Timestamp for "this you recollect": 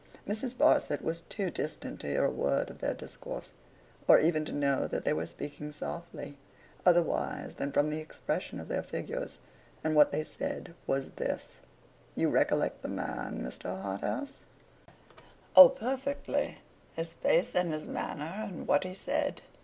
11.17-12.81